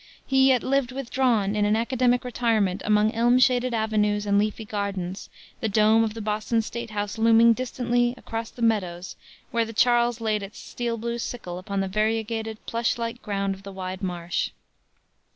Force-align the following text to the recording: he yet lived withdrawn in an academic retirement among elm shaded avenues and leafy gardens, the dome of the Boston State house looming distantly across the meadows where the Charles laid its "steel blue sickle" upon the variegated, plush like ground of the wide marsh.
he 0.25 0.47
yet 0.47 0.63
lived 0.63 0.91
withdrawn 0.91 1.55
in 1.55 1.63
an 1.63 1.75
academic 1.75 2.23
retirement 2.25 2.81
among 2.85 3.11
elm 3.11 3.37
shaded 3.37 3.71
avenues 3.71 4.25
and 4.25 4.39
leafy 4.39 4.65
gardens, 4.65 5.29
the 5.59 5.69
dome 5.69 6.03
of 6.03 6.15
the 6.15 6.21
Boston 6.21 6.59
State 6.59 6.89
house 6.89 7.19
looming 7.19 7.53
distantly 7.53 8.15
across 8.17 8.49
the 8.49 8.63
meadows 8.63 9.15
where 9.51 9.63
the 9.63 9.73
Charles 9.73 10.19
laid 10.19 10.41
its 10.41 10.57
"steel 10.57 10.97
blue 10.97 11.19
sickle" 11.19 11.59
upon 11.59 11.81
the 11.81 11.87
variegated, 11.87 12.57
plush 12.65 12.97
like 12.97 13.21
ground 13.21 13.53
of 13.53 13.61
the 13.61 13.71
wide 13.71 14.01
marsh. 14.01 14.49